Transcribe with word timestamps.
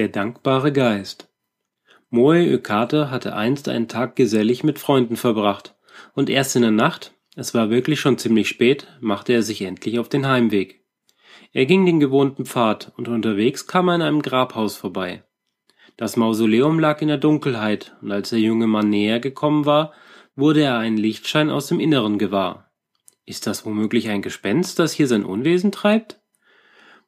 Der 0.00 0.08
dankbare 0.08 0.72
Geist 0.72 1.28
Moe 2.08 2.42
Ökate 2.42 3.10
hatte 3.10 3.36
einst 3.36 3.68
einen 3.68 3.86
Tag 3.86 4.16
gesellig 4.16 4.64
mit 4.64 4.78
Freunden 4.78 5.14
verbracht, 5.14 5.76
und 6.14 6.30
erst 6.30 6.56
in 6.56 6.62
der 6.62 6.70
Nacht, 6.70 7.12
es 7.36 7.52
war 7.52 7.68
wirklich 7.68 8.00
schon 8.00 8.16
ziemlich 8.16 8.48
spät, 8.48 8.86
machte 9.00 9.34
er 9.34 9.42
sich 9.42 9.60
endlich 9.60 9.98
auf 9.98 10.08
den 10.08 10.26
Heimweg. 10.26 10.86
Er 11.52 11.66
ging 11.66 11.84
den 11.84 12.00
gewohnten 12.00 12.46
Pfad, 12.46 12.92
und 12.96 13.08
unterwegs 13.08 13.66
kam 13.66 13.88
er 13.88 13.96
an 13.96 14.00
einem 14.00 14.22
Grabhaus 14.22 14.74
vorbei. 14.74 15.22
Das 15.98 16.16
Mausoleum 16.16 16.78
lag 16.78 17.02
in 17.02 17.08
der 17.08 17.18
Dunkelheit, 17.18 17.94
und 18.00 18.10
als 18.10 18.30
der 18.30 18.38
junge 18.38 18.68
Mann 18.68 18.88
näher 18.88 19.20
gekommen 19.20 19.66
war, 19.66 19.92
wurde 20.34 20.62
er 20.62 20.78
einen 20.78 20.96
Lichtschein 20.96 21.50
aus 21.50 21.66
dem 21.66 21.78
Inneren 21.78 22.16
gewahr. 22.16 22.72
Ist 23.26 23.46
das 23.46 23.66
womöglich 23.66 24.08
ein 24.08 24.22
Gespenst, 24.22 24.78
das 24.78 24.94
hier 24.94 25.08
sein 25.08 25.26
Unwesen 25.26 25.72
treibt? 25.72 26.19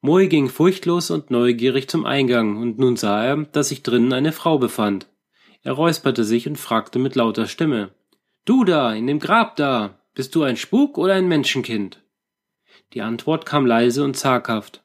Moe 0.05 0.27
ging 0.27 0.49
furchtlos 0.49 1.13
und 1.13 1.31
neugierig 1.31 1.89
zum 1.89 2.07
Eingang, 2.07 2.57
und 2.57 2.77
nun 2.77 2.97
sah 2.97 3.25
er, 3.25 3.37
dass 3.37 3.69
sich 3.69 3.85
drinnen 3.85 4.13
eine 4.13 4.33
Frau 4.33 4.59
befand. 4.59 5.07
Er 5.63 5.75
räusperte 5.75 6.25
sich 6.25 6.49
und 6.49 6.57
fragte 6.57 6.99
mit 6.99 7.15
lauter 7.15 7.47
Stimme. 7.47 7.91
Du 8.45 8.65
da, 8.65 8.93
in 8.93 9.07
dem 9.07 9.21
Grab 9.21 9.55
da, 9.55 10.01
bist 10.13 10.35
du 10.35 10.43
ein 10.43 10.57
Spuk 10.57 10.99
oder 10.99 11.15
ein 11.15 11.29
Menschenkind? 11.29 12.03
Die 12.95 13.03
Antwort 13.03 13.47
kam 13.47 13.65
leise 13.65 14.03
und 14.03 14.17
zaghaft. 14.17 14.83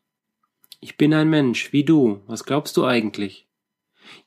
Ich 0.82 0.98
bin 0.98 1.16
ein 1.16 1.32
Mensch, 1.32 1.74
wie 1.74 1.84
du, 1.84 2.22
was 2.28 2.44
glaubst 2.44 2.78
du 2.78 2.86
eigentlich? 2.86 3.48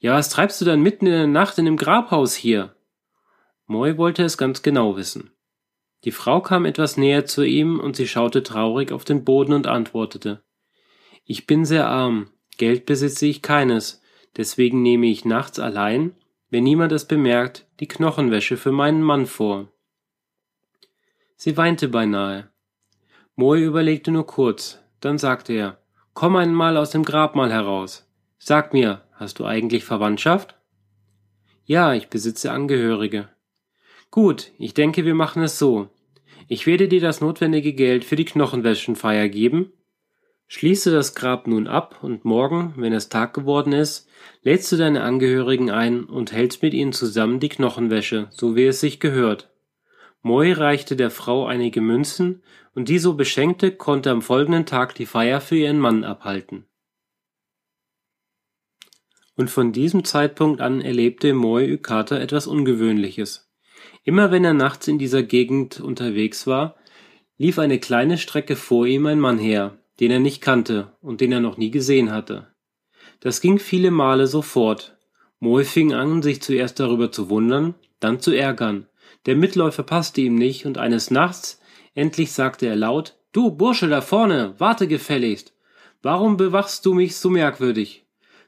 Ja, 0.01 0.15
was 0.15 0.29
treibst 0.29 0.61
du 0.61 0.65
dann 0.65 0.83
mitten 0.83 1.07
in 1.07 1.13
der 1.13 1.27
Nacht 1.29 1.57
in 1.59 1.67
dem 1.67 1.77
Grabhaus 1.77 2.35
hier? 2.35 2.75
Moy 3.67 3.97
wollte 3.97 4.25
es 4.25 4.37
ganz 4.37 4.63
genau 4.63 4.97
wissen. 4.97 5.31
Die 6.03 6.11
Frau 6.11 6.41
kam 6.41 6.65
etwas 6.65 6.97
näher 6.97 7.27
zu 7.27 7.45
ihm 7.45 7.79
und 7.79 7.95
sie 7.95 8.09
schaute 8.09 8.43
traurig 8.43 8.91
auf 8.91 9.05
den 9.05 9.25
Boden 9.25 9.53
und 9.53 9.69
antwortete. 9.69 10.43
Ich 11.33 11.47
bin 11.47 11.65
sehr 11.65 11.87
arm, 11.87 12.27
Geld 12.57 12.87
besitze 12.87 13.25
ich 13.25 13.41
keines, 13.41 14.03
deswegen 14.37 14.83
nehme 14.83 15.07
ich 15.07 15.25
nachts 15.25 15.61
allein, 15.61 16.17
wenn 16.49 16.65
niemand 16.65 16.91
es 16.91 17.05
bemerkt, 17.05 17.69
die 17.79 17.87
Knochenwäsche 17.87 18.57
für 18.57 18.73
meinen 18.73 19.01
Mann 19.01 19.27
vor. 19.27 19.69
Sie 21.37 21.57
weinte 21.57 21.87
beinahe. 21.87 22.51
Moe 23.37 23.61
überlegte 23.61 24.11
nur 24.11 24.27
kurz, 24.27 24.81
dann 24.99 25.19
sagte 25.19 25.53
er, 25.53 25.79
komm 26.15 26.35
einmal 26.35 26.77
aus 26.77 26.91
dem 26.91 27.05
Grabmal 27.05 27.53
heraus. 27.53 28.11
Sag 28.41 28.73
mir, 28.73 29.03
hast 29.13 29.39
du 29.39 29.45
eigentlich 29.45 29.85
Verwandtschaft? 29.85 30.57
Ja, 31.65 31.95
ich 31.95 32.09
besitze 32.09 32.51
Angehörige. 32.51 33.29
Gut, 34.11 34.51
ich 34.59 34.75
denke, 34.75 35.05
wir 35.05 35.15
machen 35.15 35.45
es 35.45 35.61
so. 35.61 35.91
Ich 36.49 36.67
werde 36.67 36.89
dir 36.89 37.01
das 37.01 37.21
notwendige 37.21 37.73
Geld 37.73 38.05
für 38.05 38.17
die 38.17 38.25
Knochenwäschenfeier 38.25 39.29
geben 39.29 39.73
Schließe 40.53 40.91
das 40.91 41.15
Grab 41.15 41.47
nun 41.47 41.69
ab 41.69 42.01
und 42.03 42.25
morgen, 42.25 42.75
wenn 42.77 42.93
es 42.93 43.09
Tag 43.09 43.35
geworden 43.35 43.73
ist, 43.73 44.09
lädst 44.43 44.73
du 44.73 44.77
deine 44.77 45.05
Angehörigen 45.05 45.71
ein 45.71 46.03
und 46.03 46.33
hältst 46.33 46.61
mit 46.61 46.75
ihnen 46.75 46.93
zusammen 46.93 47.39
die 47.39 47.49
Knochenwäsche, 47.49 48.27
so 48.33 48.57
wie 48.57 48.67
es 48.67 48.81
sich 48.81 48.99
gehört. 48.99 49.49
Moi 50.23 50.53
reichte 50.53 50.97
der 50.97 51.11
Frau 51.11 51.47
einige 51.47 51.81
Münzen, 51.81 52.43
und 52.75 52.89
die 52.89 52.99
so 52.99 53.15
Beschenkte 53.15 53.71
konnte 53.71 54.11
am 54.11 54.23
folgenden 54.23 54.67
Tag 54.67 54.97
die 54.97 55.07
Feier 55.07 55.41
für 55.41 55.55
ihren 55.55 55.79
Mann 55.79 56.03
abhalten. 56.03 56.67
Und 59.37 59.51
von 59.51 59.71
diesem 59.71 60.03
Zeitpunkt 60.03 60.61
an 60.61 60.81
erlebte 60.81 61.33
Moi 61.33 61.63
Yukata 61.63 62.19
etwas 62.19 62.49
Ungewöhnliches. 62.49 63.49
Immer 64.03 64.33
wenn 64.33 64.45
er 64.45 64.55
nachts 64.55 64.89
in 64.89 64.99
dieser 64.99 65.23
Gegend 65.23 65.79
unterwegs 65.79 66.49
war, 66.49 66.75
lief 67.39 67.61
eine 67.61 67.79
kleine 67.79 68.19
Strecke 68.19 68.57
vor 68.57 68.85
ihm 68.85 69.07
ein 69.07 69.21
Mann 69.21 69.39
her, 69.39 69.77
den 70.01 70.11
er 70.11 70.21
nicht 70.21 70.41
kannte 70.41 70.93
und 71.01 71.21
den 71.21 71.33
er 71.33 71.41
noch 71.41 71.57
nie 71.57 71.71
gesehen 71.71 72.11
hatte. 72.11 72.49
Das 73.21 73.41
ging 73.41 73.59
viele 73.59 73.91
Male 73.91 74.27
so 74.27 74.43
fort. 74.43 74.97
Moe 75.39 75.65
fing 75.65 75.93
an, 75.93 76.23
sich 76.23 76.43
zuerst 76.43 76.81
darüber 76.81 77.13
zu 77.13 77.31
wundern, 77.31 77.75
dann 78.01 78.21
zu 78.21 78.33
ärgern. 78.33 78.87
Der 79.27 79.37
Mitläufer 79.37 79.83
passte 79.83 80.23
ihm 80.23 80.35
nicht 80.35 80.67
und 80.67 80.79
eines 80.79 81.11
Nachts 81.11 81.61
endlich 81.95 82.33
sagte 82.33 82.67
er 82.67 82.77
laut, 82.77 83.17
Du 83.33 83.53
Bursche 83.53 83.89
da 83.89 84.01
vorne, 84.01 84.55
warte 84.59 84.89
gefälligst. 84.89 85.55
Warum 86.03 86.37
bewachst 86.37 86.85
du 86.85 86.95
mich 86.95 87.17
so 87.17 87.31
merkwürdig? 87.31 88.07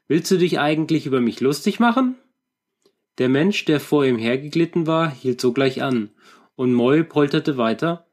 Willst 0.08 0.30
du 0.30 0.38
dich 0.38 0.58
eigentlich 0.58 1.06
über 1.06 1.20
mich 1.20 1.40
lustig 1.40 1.78
machen? 1.78 2.16
Der 3.18 3.28
Mensch, 3.28 3.64
der 3.66 3.78
vor 3.78 4.04
ihm 4.04 4.18
hergeglitten 4.18 4.86
war, 4.86 5.10
hielt 5.10 5.40
sogleich 5.40 5.82
an, 5.82 6.10
und 6.56 6.72
Moll 6.72 7.04
polterte 7.04 7.58
weiter. 7.58 8.06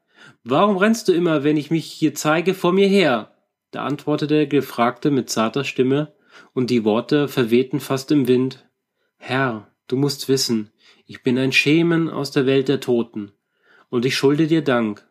Warum 0.44 0.76
rennst 0.76 1.08
du 1.08 1.12
immer, 1.12 1.42
wenn 1.42 1.56
ich 1.56 1.70
mich 1.70 1.86
hier 1.86 2.14
zeige, 2.14 2.54
vor 2.54 2.72
mir 2.72 2.86
her? 2.86 3.34
Da 3.70 3.84
antwortete 3.84 4.34
der 4.34 4.46
Gefragte 4.46 5.10
mit 5.10 5.30
zarter 5.30 5.64
Stimme, 5.64 6.14
und 6.54 6.70
die 6.70 6.84
Worte 6.84 7.28
verwehten 7.28 7.80
fast 7.80 8.10
im 8.10 8.28
Wind. 8.28 8.68
Herr, 9.16 9.74
du 9.88 9.96
musst 9.96 10.28
wissen, 10.28 10.70
ich 11.06 11.22
bin 11.22 11.38
ein 11.38 11.52
Schemen 11.52 12.08
aus 12.08 12.30
der 12.30 12.46
Welt 12.46 12.68
der 12.68 12.80
Toten, 12.80 13.32
und 13.88 14.04
ich 14.04 14.16
schulde 14.16 14.46
dir 14.46 14.62
Dank. 14.62 15.06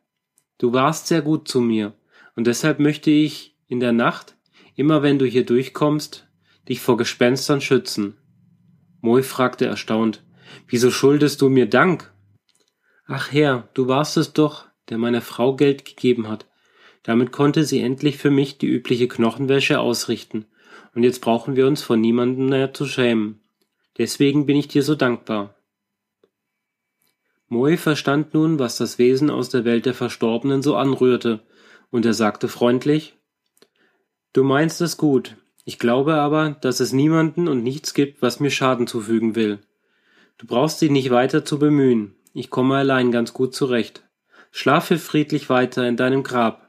Du 0.58 0.74
warst 0.74 1.08
sehr 1.08 1.22
gut 1.22 1.48
zu 1.48 1.62
mir, 1.62 1.94
und 2.36 2.48
deshalb 2.48 2.80
möchte 2.80 3.12
ich 3.12 3.58
in 3.68 3.80
der 3.80 3.92
Nacht, 3.92 4.36
immer 4.76 5.04
wenn 5.04 5.20
du 5.20 5.26
hier 5.26 5.46
durchkommst, 5.46 6.28
dich 6.68 6.80
vor 6.80 6.98
Gespenstern 6.98 7.62
schützen. 7.62 8.18
Moi 9.02 9.24
fragte 9.24 9.66
erstaunt, 9.66 10.24
wieso 10.68 10.92
schuldest 10.92 11.42
du 11.42 11.50
mir 11.50 11.70
Dank? 11.70 12.14
Ach 13.06 13.32
Herr, 13.32 13.70
du 13.74 13.88
warst 13.88 14.18
es 14.18 14.34
doch, 14.34 14.68
der 14.90 14.98
meiner 14.98 15.22
Frau 15.22 15.56
Geld 15.56 15.86
gegeben 15.86 16.28
hat. 16.28 16.48
Damit 17.04 17.32
konnte 17.32 17.64
sie 17.64 17.80
endlich 17.80 18.18
für 18.18 18.32
mich 18.32 18.58
die 18.58 18.68
übliche 18.68 19.08
Knochenwäsche 19.08 19.80
ausrichten, 19.80 20.46
und 20.96 21.04
jetzt 21.04 21.22
brauchen 21.22 21.56
wir 21.56 21.68
uns 21.68 21.82
vor 21.82 21.98
niemandem 21.98 22.50
mehr 22.50 22.74
zu 22.74 22.86
schämen. 22.86 23.40
Deswegen 23.98 24.46
bin 24.46 24.58
ich 24.58 24.68
dir 24.68 24.84
so 24.84 24.96
dankbar. 24.96 25.56
Moe 27.48 27.78
verstand 27.78 28.34
nun, 28.34 28.60
was 28.60 28.78
das 28.78 29.00
Wesen 29.00 29.30
aus 29.30 29.50
der 29.50 29.66
Welt 29.66 29.86
der 29.86 29.94
Verstorbenen 29.94 30.62
so 30.62 30.76
anrührte, 30.76 31.42
und 31.92 32.06
er 32.06 32.14
sagte 32.14 32.48
freundlich 32.48 33.16
Du 34.34 34.44
meinst 34.44 34.80
es 34.82 34.98
gut, 34.98 35.36
ich 35.66 35.80
glaube 35.80 36.16
aber, 36.16 36.52
dass 36.62 36.80
es 36.80 36.94
niemanden 36.94 37.48
und 37.48 37.64
nichts 37.64 37.96
gibt, 37.96 38.22
was 38.22 38.40
mir 38.40 38.52
Schaden 38.52 38.86
zufügen 38.86 39.36
will. 39.36 39.60
Du 40.38 40.46
brauchst 40.46 40.82
dich 40.82 40.92
nicht 40.92 41.10
weiter 41.10 41.44
zu 41.44 41.58
bemühen, 41.58 42.16
ich 42.34 42.50
komme 42.52 42.78
allein 42.78 43.12
ganz 43.12 43.34
gut 43.34 43.56
zurecht. 43.56 44.04
Schlafe 44.52 44.98
friedlich 44.98 45.50
weiter 45.50 45.88
in 45.88 45.98
deinem 45.98 46.24
Grab. 46.24 46.69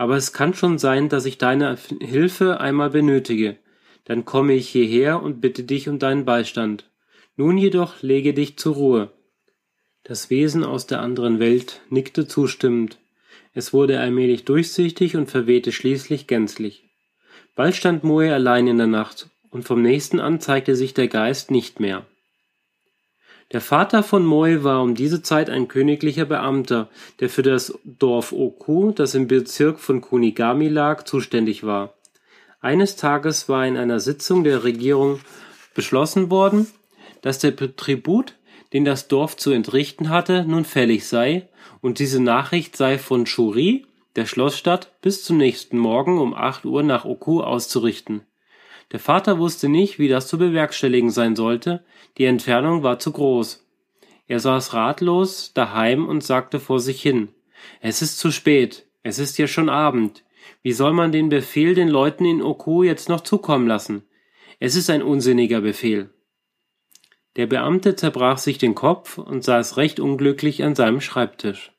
Aber 0.00 0.16
es 0.16 0.32
kann 0.32 0.54
schon 0.54 0.78
sein, 0.78 1.10
dass 1.10 1.26
ich 1.26 1.36
deine 1.36 1.76
Hilfe 2.00 2.58
einmal 2.58 2.88
benötige. 2.88 3.58
Dann 4.06 4.24
komme 4.24 4.54
ich 4.54 4.70
hierher 4.70 5.22
und 5.22 5.42
bitte 5.42 5.62
dich 5.62 5.90
um 5.90 5.98
deinen 5.98 6.24
Beistand. 6.24 6.88
Nun 7.36 7.58
jedoch 7.58 8.00
lege 8.00 8.32
dich 8.32 8.56
zur 8.56 8.76
Ruhe. 8.76 9.10
Das 10.02 10.30
Wesen 10.30 10.64
aus 10.64 10.86
der 10.86 11.02
anderen 11.02 11.38
Welt 11.38 11.82
nickte 11.90 12.26
zustimmend. 12.26 12.96
Es 13.52 13.74
wurde 13.74 14.00
allmählich 14.00 14.46
durchsichtig 14.46 15.18
und 15.18 15.30
verwehte 15.30 15.70
schließlich 15.70 16.26
gänzlich. 16.26 16.88
Bald 17.54 17.76
stand 17.76 18.02
Moe 18.02 18.32
allein 18.32 18.68
in 18.68 18.78
der 18.78 18.86
Nacht, 18.86 19.28
und 19.50 19.64
vom 19.64 19.82
nächsten 19.82 20.18
an 20.18 20.40
zeigte 20.40 20.76
sich 20.76 20.94
der 20.94 21.08
Geist 21.08 21.50
nicht 21.50 21.78
mehr. 21.78 22.06
Der 23.52 23.60
Vater 23.60 24.04
von 24.04 24.24
Moi 24.24 24.62
war 24.62 24.80
um 24.80 24.94
diese 24.94 25.22
Zeit 25.22 25.50
ein 25.50 25.66
königlicher 25.66 26.24
Beamter, 26.24 26.88
der 27.18 27.28
für 27.28 27.42
das 27.42 27.76
Dorf 27.84 28.32
Oku, 28.32 28.92
das 28.92 29.16
im 29.16 29.26
Bezirk 29.26 29.80
von 29.80 30.00
Kunigami 30.00 30.68
lag, 30.68 31.02
zuständig 31.02 31.64
war. 31.64 31.94
Eines 32.60 32.94
Tages 32.94 33.48
war 33.48 33.66
in 33.66 33.76
einer 33.76 33.98
Sitzung 33.98 34.44
der 34.44 34.62
Regierung 34.62 35.18
beschlossen 35.74 36.30
worden, 36.30 36.68
dass 37.22 37.40
der 37.40 37.56
Tribut, 37.56 38.34
den 38.72 38.84
das 38.84 39.08
Dorf 39.08 39.36
zu 39.36 39.50
entrichten 39.50 40.10
hatte, 40.10 40.44
nun 40.44 40.64
fällig 40.64 41.08
sei, 41.08 41.48
und 41.80 41.98
diese 41.98 42.22
Nachricht 42.22 42.76
sei 42.76 42.98
von 42.98 43.26
Shuri, 43.26 43.84
der 44.14 44.26
Schlossstadt, 44.26 44.92
bis 45.02 45.24
zum 45.24 45.38
nächsten 45.38 45.78
Morgen 45.78 46.18
um 46.18 46.34
acht 46.34 46.64
Uhr 46.64 46.84
nach 46.84 47.04
Oku 47.04 47.40
auszurichten. 47.40 48.22
Der 48.92 48.98
Vater 48.98 49.38
wusste 49.38 49.68
nicht, 49.68 49.98
wie 49.98 50.08
das 50.08 50.26
zu 50.26 50.38
bewerkstelligen 50.38 51.10
sein 51.10 51.36
sollte, 51.36 51.84
die 52.18 52.24
Entfernung 52.24 52.82
war 52.82 52.98
zu 52.98 53.12
groß. 53.12 53.66
Er 54.26 54.40
saß 54.40 54.74
ratlos 54.74 55.52
daheim 55.54 56.06
und 56.06 56.24
sagte 56.24 56.60
vor 56.60 56.80
sich 56.80 57.00
hin 57.00 57.28
Es 57.80 58.02
ist 58.02 58.18
zu 58.18 58.30
spät, 58.30 58.86
es 59.02 59.18
ist 59.18 59.38
ja 59.38 59.46
schon 59.46 59.68
Abend. 59.68 60.24
Wie 60.62 60.72
soll 60.72 60.92
man 60.92 61.12
den 61.12 61.28
Befehl 61.28 61.74
den 61.74 61.88
Leuten 61.88 62.24
in 62.24 62.42
Oku 62.42 62.82
jetzt 62.82 63.08
noch 63.08 63.20
zukommen 63.20 63.66
lassen? 63.66 64.04
Es 64.58 64.74
ist 64.74 64.90
ein 64.90 65.02
unsinniger 65.02 65.60
Befehl. 65.60 66.10
Der 67.36 67.46
Beamte 67.46 67.94
zerbrach 67.96 68.38
sich 68.38 68.58
den 68.58 68.74
Kopf 68.74 69.18
und 69.18 69.44
saß 69.44 69.76
recht 69.76 70.00
unglücklich 70.00 70.64
an 70.64 70.74
seinem 70.74 71.00
Schreibtisch. 71.00 71.72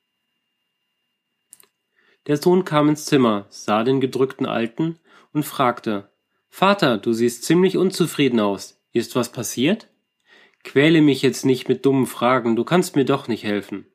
Der 2.26 2.36
Sohn 2.36 2.64
kam 2.64 2.88
ins 2.88 3.04
Zimmer, 3.04 3.46
sah 3.50 3.84
den 3.84 4.00
gedrückten 4.00 4.46
Alten 4.46 4.98
und 5.32 5.44
fragte 5.44 6.11
Vater, 6.54 6.98
du 6.98 7.14
siehst 7.14 7.44
ziemlich 7.44 7.78
unzufrieden 7.78 8.38
aus. 8.38 8.78
Ist 8.92 9.16
was 9.16 9.32
passiert? 9.32 9.88
Quäle 10.62 11.00
mich 11.00 11.22
jetzt 11.22 11.46
nicht 11.46 11.66
mit 11.66 11.86
dummen 11.86 12.04
Fragen, 12.04 12.56
du 12.56 12.62
kannst 12.62 12.94
mir 12.94 13.06
doch 13.06 13.26
nicht 13.26 13.42
helfen. 13.42 13.86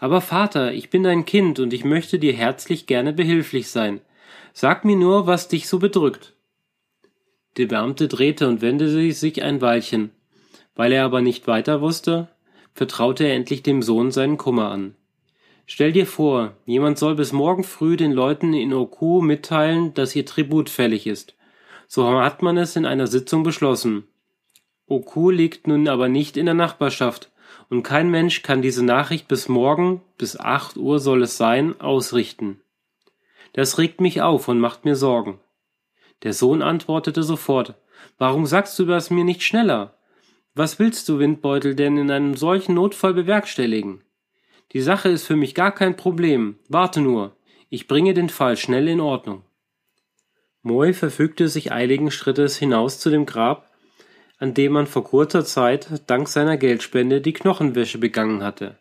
Aber 0.00 0.20
Vater, 0.20 0.72
ich 0.72 0.90
bin 0.90 1.04
dein 1.04 1.24
Kind 1.24 1.60
und 1.60 1.72
ich 1.72 1.84
möchte 1.84 2.18
dir 2.18 2.32
herzlich 2.32 2.86
gerne 2.86 3.12
behilflich 3.12 3.70
sein. 3.70 4.00
Sag 4.52 4.84
mir 4.84 4.96
nur, 4.96 5.28
was 5.28 5.46
dich 5.46 5.68
so 5.68 5.78
bedrückt. 5.78 6.34
Der 7.56 7.66
Beamte 7.66 8.08
drehte 8.08 8.48
und 8.48 8.62
wendete 8.62 9.12
sich 9.12 9.44
ein 9.44 9.60
Weilchen. 9.60 10.10
Weil 10.74 10.90
er 10.90 11.04
aber 11.04 11.20
nicht 11.22 11.46
weiter 11.46 11.80
wusste, 11.80 12.26
vertraute 12.74 13.22
er 13.22 13.36
endlich 13.36 13.62
dem 13.62 13.80
Sohn 13.80 14.10
seinen 14.10 14.38
Kummer 14.38 14.72
an. 14.72 14.96
Stell 15.66 15.92
dir 15.92 16.06
vor, 16.06 16.56
jemand 16.66 16.98
soll 16.98 17.14
bis 17.14 17.32
morgen 17.32 17.62
früh 17.62 17.96
den 17.96 18.10
Leuten 18.10 18.54
in 18.54 18.74
Oku 18.74 19.20
mitteilen, 19.20 19.94
dass 19.94 20.16
ihr 20.16 20.26
Tribut 20.26 20.68
fällig 20.68 21.06
ist. 21.06 21.35
So 21.86 22.08
hat 22.20 22.42
man 22.42 22.56
es 22.56 22.76
in 22.76 22.86
einer 22.86 23.06
Sitzung 23.06 23.42
beschlossen. 23.42 24.04
Oku 24.86 25.30
liegt 25.30 25.66
nun 25.66 25.88
aber 25.88 26.08
nicht 26.08 26.36
in 26.36 26.46
der 26.46 26.54
Nachbarschaft, 26.54 27.30
und 27.68 27.82
kein 27.82 28.10
Mensch 28.10 28.42
kann 28.42 28.62
diese 28.62 28.84
Nachricht 28.84 29.28
bis 29.28 29.48
morgen, 29.48 30.02
bis 30.18 30.38
acht 30.38 30.76
Uhr 30.76 31.00
soll 31.00 31.22
es 31.22 31.36
sein, 31.36 31.80
ausrichten. 31.80 32.60
Das 33.52 33.78
regt 33.78 34.00
mich 34.00 34.22
auf 34.22 34.48
und 34.48 34.60
macht 34.60 34.84
mir 34.84 34.96
Sorgen. 34.96 35.40
Der 36.22 36.32
Sohn 36.32 36.62
antwortete 36.62 37.22
sofort, 37.22 37.74
Warum 38.18 38.46
sagst 38.46 38.78
du 38.78 38.84
das 38.84 39.10
mir 39.10 39.24
nicht 39.24 39.42
schneller? 39.42 39.96
Was 40.54 40.78
willst 40.78 41.08
du, 41.08 41.18
Windbeutel, 41.18 41.74
denn 41.74 41.96
in 41.98 42.10
einem 42.10 42.36
solchen 42.36 42.74
Notfall 42.74 43.14
bewerkstelligen? 43.14 44.02
Die 44.72 44.80
Sache 44.80 45.08
ist 45.08 45.26
für 45.26 45.36
mich 45.36 45.54
gar 45.54 45.72
kein 45.72 45.96
Problem. 45.96 46.58
Warte 46.68 47.00
nur. 47.00 47.36
Ich 47.68 47.88
bringe 47.88 48.14
den 48.14 48.28
Fall 48.28 48.56
schnell 48.56 48.88
in 48.88 49.00
Ordnung. 49.00 49.42
Moy 50.66 50.94
verfügte 50.94 51.46
sich 51.46 51.70
eiligen 51.70 52.10
Schrittes 52.10 52.56
hinaus 52.56 52.98
zu 52.98 53.08
dem 53.08 53.24
Grab, 53.24 53.70
an 54.38 54.52
dem 54.52 54.72
man 54.72 54.88
vor 54.88 55.04
kurzer 55.04 55.44
Zeit 55.44 56.02
dank 56.08 56.26
seiner 56.26 56.56
Geldspende 56.56 57.20
die 57.20 57.34
Knochenwäsche 57.34 57.98
begangen 57.98 58.42
hatte. 58.42 58.76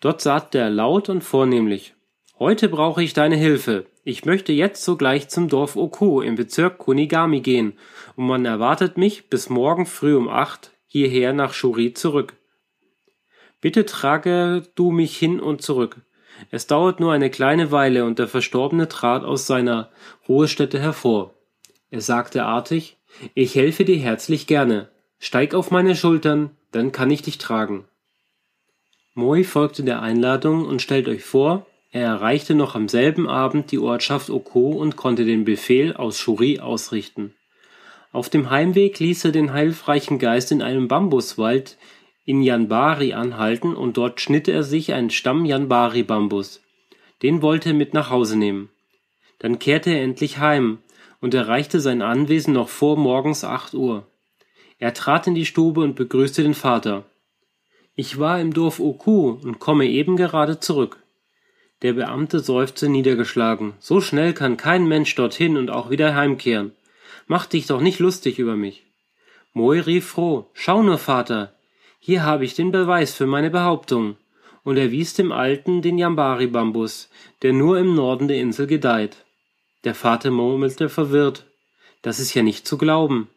Dort 0.00 0.20
sagte 0.20 0.58
er 0.58 0.68
laut 0.68 1.08
und 1.08 1.24
vornehmlich 1.24 1.94
Heute 2.38 2.68
brauche 2.68 3.02
ich 3.02 3.14
deine 3.14 3.36
Hilfe. 3.36 3.86
Ich 4.04 4.26
möchte 4.26 4.52
jetzt 4.52 4.84
sogleich 4.84 5.30
zum 5.30 5.48
Dorf 5.48 5.76
Oku 5.76 6.20
im 6.20 6.34
Bezirk 6.34 6.76
Kunigami 6.76 7.40
gehen, 7.40 7.72
und 8.16 8.26
man 8.26 8.44
erwartet 8.44 8.98
mich 8.98 9.30
bis 9.30 9.48
morgen 9.48 9.86
früh 9.86 10.14
um 10.14 10.28
acht 10.28 10.72
hierher 10.86 11.32
nach 11.32 11.54
Shuri 11.54 11.94
zurück. 11.94 12.34
Bitte 13.62 13.86
trage 13.86 14.64
du 14.74 14.90
mich 14.90 15.16
hin 15.16 15.40
und 15.40 15.62
zurück. 15.62 16.02
Es 16.50 16.66
dauert 16.66 17.00
nur 17.00 17.12
eine 17.12 17.30
kleine 17.30 17.70
Weile, 17.70 18.04
und 18.04 18.18
der 18.18 18.28
Verstorbene 18.28 18.88
trat 18.88 19.24
aus 19.24 19.46
seiner 19.46 19.90
Ruhestätte 20.28 20.80
hervor. 20.80 21.34
Er 21.90 22.00
sagte 22.00 22.44
artig 22.44 22.96
Ich 23.34 23.54
helfe 23.54 23.84
dir 23.84 23.98
herzlich 23.98 24.46
gerne. 24.46 24.88
Steig 25.18 25.54
auf 25.54 25.70
meine 25.70 25.96
Schultern, 25.96 26.50
dann 26.72 26.92
kann 26.92 27.10
ich 27.10 27.22
dich 27.22 27.38
tragen. 27.38 27.84
Moi 29.14 29.44
folgte 29.44 29.84
der 29.84 30.02
Einladung 30.02 30.66
und 30.66 30.82
stellt 30.82 31.08
euch 31.08 31.24
vor, 31.24 31.66
er 31.92 32.02
erreichte 32.02 32.56
noch 32.56 32.74
am 32.74 32.88
selben 32.88 33.28
Abend 33.28 33.70
die 33.70 33.78
Ortschaft 33.78 34.28
Oko 34.28 34.70
und 34.70 34.96
konnte 34.96 35.24
den 35.24 35.44
Befehl 35.44 35.94
aus 35.94 36.18
Shuri 36.18 36.58
ausrichten. 36.58 37.34
Auf 38.10 38.28
dem 38.28 38.50
Heimweg 38.50 38.98
ließ 38.98 39.26
er 39.26 39.30
den 39.32 39.52
heilfreichen 39.52 40.18
Geist 40.18 40.50
in 40.50 40.62
einem 40.62 40.88
Bambuswald 40.88 41.78
in 42.24 42.42
Yanbari 42.42 43.12
anhalten 43.12 43.76
und 43.76 43.96
dort 43.96 44.20
schnitt 44.20 44.48
er 44.48 44.62
sich 44.62 44.92
einen 44.92 45.10
Stamm 45.10 45.44
Yanbari-Bambus. 45.44 46.62
Den 47.22 47.42
wollte 47.42 47.70
er 47.70 47.74
mit 47.74 47.94
nach 47.94 48.10
Hause 48.10 48.38
nehmen. 48.38 48.70
Dann 49.38 49.58
kehrte 49.58 49.90
er 49.90 50.02
endlich 50.02 50.38
heim 50.38 50.78
und 51.20 51.34
erreichte 51.34 51.80
sein 51.80 52.02
Anwesen 52.02 52.54
noch 52.54 52.68
vor 52.68 52.96
morgens 52.96 53.44
acht 53.44 53.74
Uhr. 53.74 54.06
Er 54.78 54.94
trat 54.94 55.26
in 55.26 55.34
die 55.34 55.46
Stube 55.46 55.80
und 55.80 55.94
begrüßte 55.96 56.42
den 56.42 56.54
Vater. 56.54 57.04
Ich 57.94 58.18
war 58.18 58.40
im 58.40 58.52
Dorf 58.52 58.80
Oku 58.80 59.30
und 59.30 59.58
komme 59.58 59.86
eben 59.86 60.16
gerade 60.16 60.60
zurück. 60.60 60.98
Der 61.82 61.92
Beamte 61.92 62.40
seufzte 62.40 62.88
niedergeschlagen. 62.88 63.74
So 63.78 64.00
schnell 64.00 64.32
kann 64.32 64.56
kein 64.56 64.86
Mensch 64.86 65.14
dorthin 65.14 65.56
und 65.56 65.70
auch 65.70 65.90
wieder 65.90 66.14
heimkehren. 66.14 66.72
Mach 67.26 67.46
dich 67.46 67.66
doch 67.66 67.80
nicht 67.80 68.00
lustig 68.00 68.38
über 68.38 68.56
mich. 68.56 68.84
Moi 69.52 69.80
rief 69.80 70.06
froh. 70.06 70.50
Schau 70.52 70.82
nur, 70.82 70.98
Vater. 70.98 71.53
Hier 72.06 72.22
habe 72.22 72.44
ich 72.44 72.52
den 72.52 72.70
Beweis 72.70 73.14
für 73.14 73.24
meine 73.24 73.48
Behauptung. 73.48 74.16
Und 74.62 74.76
er 74.76 74.90
wies 74.90 75.14
dem 75.14 75.32
Alten 75.32 75.80
den 75.80 75.96
Yambari-Bambus, 75.96 77.08
der 77.40 77.54
nur 77.54 77.78
im 77.78 77.94
Norden 77.94 78.28
der 78.28 78.36
Insel 78.36 78.66
gedeiht. 78.66 79.24
Der 79.84 79.94
Vater 79.94 80.30
murmelte 80.30 80.90
verwirrt. 80.90 81.46
Das 82.02 82.20
ist 82.20 82.34
ja 82.34 82.42
nicht 82.42 82.68
zu 82.68 82.76
glauben. 82.76 83.30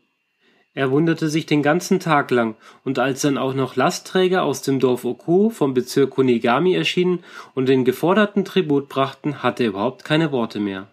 Er 0.74 0.92
wunderte 0.92 1.30
sich 1.30 1.46
den 1.46 1.64
ganzen 1.64 2.02
Tag 2.02 2.30
lang, 2.30 2.56
und 2.84 3.00
als 3.00 3.22
dann 3.22 3.38
auch 3.38 3.54
noch 3.54 3.78
Lastträger 3.78 4.44
aus 4.44 4.64
dem 4.64 4.82
Dorf 4.82 5.06
Oku 5.06 5.50
vom 5.50 5.74
Bezirk 5.74 6.10
Kunigami 6.10 6.74
erschienen 6.74 7.24
und 7.56 7.70
den 7.70 7.86
geforderten 7.86 8.44
Tribut 8.44 8.90
brachten, 8.90 9.44
hatte 9.44 9.64
er 9.64 9.70
überhaupt 9.70 10.04
keine 10.04 10.34
Worte 10.34 10.60
mehr 10.60 10.90